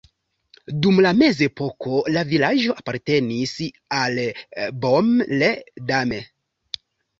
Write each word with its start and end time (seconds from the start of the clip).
Dum 0.85 1.01
la 1.05 1.11
mezepoko 1.19 1.99
la 2.15 2.23
vilaĝo 2.31 2.77
apartenis 2.83 3.55
al 4.01 4.19
Baume-les-Dames. 4.89 6.29